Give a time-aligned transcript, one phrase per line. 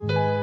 [0.00, 0.37] Aripi